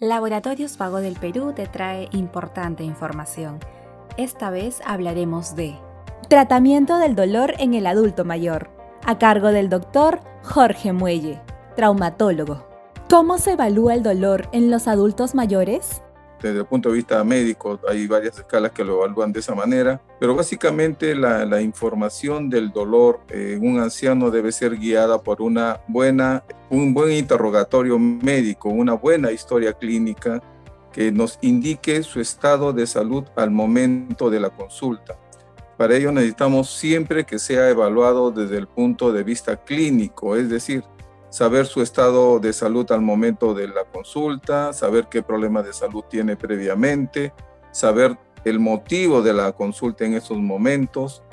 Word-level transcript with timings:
Laboratorios 0.00 0.76
Vago 0.76 1.00
del 1.00 1.14
Perú 1.14 1.52
te 1.54 1.68
trae 1.68 2.08
importante 2.10 2.82
información. 2.82 3.60
Esta 4.16 4.50
vez 4.50 4.80
hablaremos 4.84 5.54
de 5.54 5.76
Tratamiento 6.28 6.98
del 6.98 7.14
dolor 7.14 7.54
en 7.58 7.74
el 7.74 7.86
adulto 7.86 8.24
mayor, 8.24 8.70
a 9.04 9.18
cargo 9.18 9.52
del 9.52 9.68
doctor 9.68 10.18
Jorge 10.42 10.92
Muelle, 10.92 11.40
traumatólogo. 11.76 12.66
¿Cómo 13.08 13.38
se 13.38 13.52
evalúa 13.52 13.94
el 13.94 14.02
dolor 14.02 14.48
en 14.50 14.68
los 14.68 14.88
adultos 14.88 15.36
mayores? 15.36 16.02
Desde 16.42 16.58
el 16.60 16.66
punto 16.66 16.90
de 16.90 16.96
vista 16.96 17.22
médico 17.24 17.80
hay 17.88 18.06
varias 18.06 18.38
escalas 18.38 18.72
que 18.72 18.84
lo 18.84 18.96
evalúan 18.96 19.32
de 19.32 19.40
esa 19.40 19.54
manera, 19.54 20.00
pero 20.20 20.34
básicamente 20.34 21.14
la, 21.14 21.60
información 21.60 22.50
del 22.50 22.70
dolor 22.70 23.20
en 23.30 23.66
un 23.66 23.80
anciano 23.80 24.30
debe 24.30 24.52
ser 24.52 24.76
guiada 24.76 25.18
por 25.18 25.40
una 25.40 25.80
buena, 25.88 26.44
un 26.70 26.92
buen 26.92 27.12
interrogatorio 27.12 27.98
médico, 27.98 28.68
una 28.68 28.94
buena 28.94 29.32
historia 29.32 29.72
clínica 29.72 30.42
que 30.92 31.10
nos 31.10 31.38
indique 31.42 32.02
su 32.02 32.20
estado 32.20 32.72
de 32.72 32.86
salud 32.86 33.24
al 33.36 33.50
momento 33.50 34.30
de 34.30 34.40
la 34.40 34.50
consulta. 34.50 35.18
Para 35.76 35.96
ello 35.96 36.12
necesitamos 36.12 36.70
siempre 36.70 37.24
que 37.24 37.38
sea 37.38 37.68
evaluado 37.68 38.30
desde 38.30 38.58
el 38.58 38.68
punto 38.68 39.12
de 39.12 39.24
vista 39.24 39.56
clínico, 39.56 40.36
es 40.36 40.48
decir, 40.48 40.84
saber 41.34 41.66
su 41.66 41.82
estado 41.82 42.38
de 42.38 42.52
salud 42.52 42.88
al 42.92 43.00
momento 43.00 43.54
de 43.54 43.66
la 43.66 43.82
consulta, 43.82 44.72
saber 44.72 45.08
qué 45.10 45.20
problema 45.20 45.64
de 45.64 45.72
salud 45.72 46.04
tiene 46.08 46.36
previamente, 46.36 47.32
saber 47.72 48.16
el 48.44 48.60
motivo 48.60 49.20
de 49.20 49.32
la 49.32 49.50
consulta 49.50 50.04
en 50.04 50.14
esos 50.14 50.38
momentos, 50.38 51.24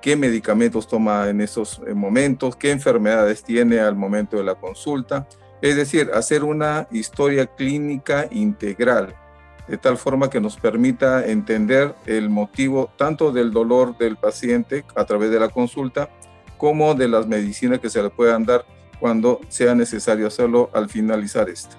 qué 0.00 0.16
medicamentos 0.16 0.88
toma 0.88 1.28
en 1.28 1.42
esos 1.42 1.78
eh, 1.86 1.92
momentos, 1.92 2.56
qué 2.56 2.70
enfermedades 2.70 3.42
tiene 3.42 3.80
al 3.80 3.96
momento 3.96 4.38
de 4.38 4.44
la 4.44 4.54
consulta. 4.54 5.28
Es 5.60 5.76
decir, 5.76 6.10
hacer 6.14 6.42
una 6.42 6.88
historia 6.90 7.44
clínica 7.44 8.28
integral, 8.30 9.14
de 9.68 9.76
tal 9.76 9.98
forma 9.98 10.30
que 10.30 10.40
nos 10.40 10.56
permita 10.56 11.26
entender 11.26 11.94
el 12.06 12.30
motivo 12.30 12.88
tanto 12.96 13.30
del 13.30 13.50
dolor 13.50 13.98
del 13.98 14.16
paciente 14.16 14.86
a 14.96 15.04
través 15.04 15.30
de 15.30 15.38
la 15.38 15.50
consulta, 15.50 16.08
como 16.56 16.94
de 16.94 17.08
las 17.08 17.26
medicinas 17.26 17.78
que 17.78 17.90
se 17.90 18.02
le 18.02 18.08
puedan 18.08 18.46
dar 18.46 18.64
cuando 19.00 19.40
sea 19.48 19.74
necesario 19.74 20.26
hacerlo 20.26 20.70
al 20.72 20.88
finalizar 20.88 21.48
esto. 21.48 21.76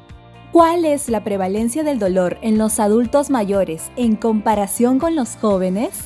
¿Cuál 0.51 0.85
es 0.85 1.09
la 1.09 1.23
prevalencia 1.23 1.83
del 1.83 1.99
dolor 1.99 2.37
en 2.41 2.57
los 2.57 2.79
adultos 2.79 3.29
mayores 3.29 3.91
en 3.95 4.15
comparación 4.15 4.97
con 4.97 5.15
los 5.15 5.35
jóvenes? 5.35 6.05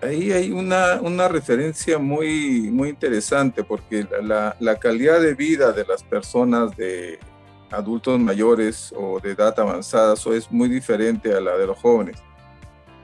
Ahí 0.00 0.32
hay 0.32 0.52
una, 0.52 1.00
una 1.02 1.28
referencia 1.28 1.98
muy, 1.98 2.70
muy 2.70 2.90
interesante 2.90 3.62
porque 3.62 4.06
la, 4.22 4.56
la 4.58 4.76
calidad 4.76 5.20
de 5.20 5.34
vida 5.34 5.72
de 5.72 5.84
las 5.84 6.02
personas 6.02 6.76
de 6.76 7.18
adultos 7.70 8.18
mayores 8.18 8.94
o 8.96 9.20
de 9.20 9.32
edad 9.32 9.58
avanzada 9.58 10.14
es 10.14 10.50
muy 10.50 10.68
diferente 10.68 11.32
a 11.34 11.40
la 11.40 11.56
de 11.56 11.66
los 11.66 11.78
jóvenes. 11.78 12.22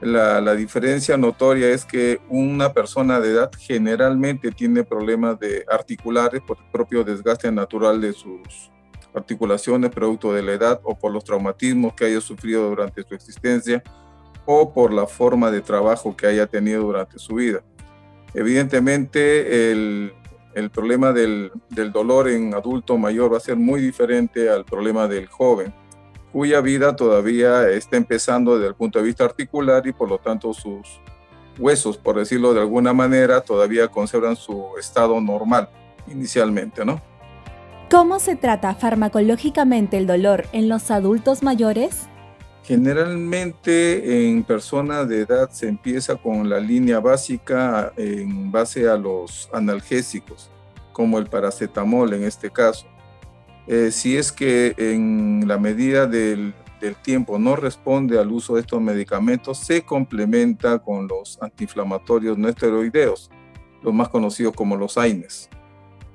La, 0.01 0.55
diferencia 0.55 1.15
notoria 1.15 1.69
es 1.69 1.85
que 1.85 2.19
una 2.27 2.73
persona 2.73 3.19
de 3.19 3.33
edad 3.33 3.51
generalmente 3.55 4.49
tiene 4.49 4.83
problemas 4.83 5.39
de 5.39 5.63
articulares 5.69 6.41
por 6.41 6.57
el 6.57 6.71
propio 6.71 7.03
desgaste 7.03 7.51
natural 7.51 8.01
de 8.01 8.13
sus 8.13 8.71
articulaciones 9.13 9.91
producto 9.91 10.33
de 10.33 10.41
la 10.41 10.53
edad 10.53 10.81
o 10.83 10.97
por 10.97 11.11
los 11.11 11.23
traumatismos 11.23 11.93
que 11.93 12.05
haya 12.05 12.19
sufrido 12.19 12.67
durante 12.69 13.03
su 13.03 13.13
existencia 13.13 13.83
o 14.45 14.73
por 14.73 14.91
la 14.91 15.05
forma 15.05 15.51
de 15.51 15.61
trabajo 15.61 16.17
que 16.17 16.25
haya 16.25 16.47
tenido 16.47 16.81
durante 16.81 17.19
su 17.19 17.35
vida. 17.35 17.61
Evidentemente, 18.33 19.71
el, 19.71 20.13
problema 20.73 21.13
del 21.13 21.51
dolor 21.93 22.27
en 22.27 22.55
adulto 22.55 22.97
mayor 22.97 23.33
va 23.33 23.37
a 23.37 23.41
ser 23.41 23.55
muy 23.55 23.81
diferente 23.81 24.49
al 24.49 24.65
problema 24.65 25.07
del 25.07 25.27
joven 25.27 25.73
cuya 26.31 26.61
vida 26.61 26.95
todavía 26.95 27.69
está 27.69 27.97
empezando 27.97 28.55
desde 28.55 28.69
el 28.69 28.75
punto 28.75 28.99
de 28.99 29.05
vista 29.05 29.25
articular 29.25 29.85
y 29.85 29.91
por 29.91 30.09
lo 30.09 30.17
tanto 30.17 30.53
sus 30.53 31.01
huesos, 31.59 31.97
por 31.97 32.17
decirlo 32.17 32.53
de 32.53 32.61
alguna 32.61 32.93
manera, 32.93 33.41
todavía 33.41 33.87
conservan 33.87 34.35
su 34.35 34.65
estado 34.79 35.19
normal 35.19 35.69
inicialmente, 36.07 36.85
¿no? 36.85 37.01
¿Cómo 37.89 38.19
se 38.19 38.37
trata 38.37 38.73
farmacológicamente 38.73 39.97
el 39.97 40.07
dolor 40.07 40.45
en 40.53 40.69
los 40.69 40.91
adultos 40.91 41.43
mayores? 41.43 42.07
Generalmente 42.63 44.29
en 44.29 44.43
personas 44.43 45.09
de 45.09 45.21
edad 45.21 45.49
se 45.49 45.67
empieza 45.67 46.15
con 46.15 46.49
la 46.49 46.59
línea 46.59 46.99
básica 46.99 47.91
en 47.97 48.51
base 48.51 48.87
a 48.87 48.95
los 48.95 49.49
analgésicos, 49.51 50.49
como 50.93 51.17
el 51.17 51.27
paracetamol 51.27 52.13
en 52.13 52.23
este 52.23 52.49
caso. 52.49 52.85
Eh, 53.67 53.91
si 53.91 54.17
es 54.17 54.31
que 54.31 54.73
en 54.77 55.47
la 55.47 55.57
medida 55.57 56.07
del, 56.07 56.53
tiempo 57.03 57.37
no 57.37 57.55
responde 57.55 58.17
al 58.17 58.31
uso 58.31 58.55
de 58.55 58.61
estos 58.61 58.81
medicamentos, 58.81 59.59
se 59.59 59.83
complementa 59.83 60.79
con 60.79 61.07
los 61.07 61.37
antiinflamatorios 61.39 62.39
no 62.39 62.49
esteroideos, 62.49 63.29
los 63.83 63.93
más 63.93 64.09
conocidos 64.09 64.55
como 64.55 64.75
los 64.75 64.97
AINES. 64.97 65.47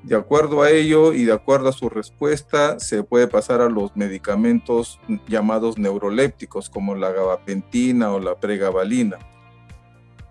De 0.03 0.17
acuerdo 0.17 0.63
a 0.63 0.71
ello 0.71 1.13
y 1.13 1.25
de 1.25 1.33
acuerdo 1.33 1.69
a 1.69 1.73
su 1.73 1.89
respuesta, 1.89 2.81
se 2.81 3.05
puede 3.05 3.29
pasar 3.29 3.61
a 3.61 3.69
los 3.69 3.97
medicamentos 3.97 4.99
llamados 5.29 5.79
neurolépticos, 5.79 6.69
como 6.69 6.97
la 6.97 7.13
gabapentina 7.13 8.13
o 8.13 8.19
la 8.19 8.35
pregabalina. 8.35 9.19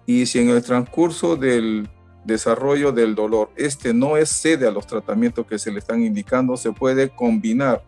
Y 0.06 0.26
si 0.26 0.40
en 0.40 0.50
el 0.50 0.64
transcurso 0.64 1.38
del, 1.38 1.90
desarrollo 2.26 2.92
del 2.92 3.16
dolor, 3.16 3.50
este 3.56 3.94
no 3.94 4.18
excede 4.18 4.68
a 4.68 4.72
los 4.72 4.88
tratamientos 4.88 5.46
que 5.46 5.60
se 5.60 5.72
le 5.72 5.80
están 5.80 6.04
indicando, 6.04 6.58
se 6.58 6.72
puede 6.72 7.10
combinar 7.10 7.84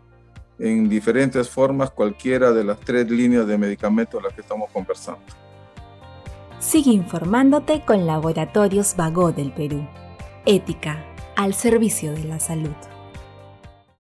en 0.59 0.89
diferentes 0.89 1.49
formas 1.49 1.91
cualquiera 1.91 2.51
de 2.51 2.63
las 2.63 2.79
tres 2.79 3.09
líneas 3.09 3.47
de 3.47 3.57
medicamentos 3.57 4.21
de 4.21 4.27
las 4.27 4.33
que 4.33 4.41
estamos 4.41 4.69
conversando. 4.71 5.21
Sigue 6.59 6.91
informándote 6.91 7.83
con 7.85 8.07
Laboratorios 8.07 8.95
Vago 8.95 9.31
del 9.31 9.51
Perú. 9.51 9.87
Ética 10.45 11.03
al 11.35 11.53
servicio 11.53 12.13
de 12.13 12.23
la 12.23 12.39
salud. 12.39 12.96